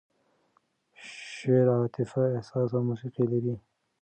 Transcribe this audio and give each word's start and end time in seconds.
شعر 1.35 1.67
عاطفه، 1.77 2.23
احساس 2.37 2.69
او 2.77 2.81
موسیقي 2.89 3.25
لري. 3.31 3.55